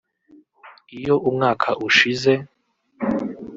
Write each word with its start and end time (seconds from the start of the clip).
iyo 0.97 1.15
umwaka 1.29 1.69
ushize 1.87 2.33